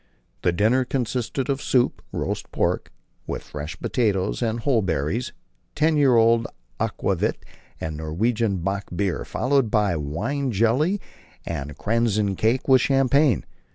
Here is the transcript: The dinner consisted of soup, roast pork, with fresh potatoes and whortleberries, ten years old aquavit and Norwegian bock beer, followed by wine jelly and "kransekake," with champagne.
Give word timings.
The 0.41 0.51
dinner 0.51 0.83
consisted 0.83 1.47
of 1.47 1.61
soup, 1.61 2.01
roast 2.11 2.51
pork, 2.51 2.91
with 3.27 3.43
fresh 3.43 3.79
potatoes 3.79 4.41
and 4.41 4.59
whortleberries, 4.63 5.31
ten 5.75 5.95
years 5.95 6.17
old 6.17 6.47
aquavit 6.79 7.43
and 7.79 7.97
Norwegian 7.97 8.57
bock 8.63 8.85
beer, 8.95 9.23
followed 9.23 9.69
by 9.69 9.95
wine 9.95 10.49
jelly 10.51 10.99
and 11.45 11.77
"kransekake," 11.77 12.67
with 12.67 12.81
champagne. 12.81 13.45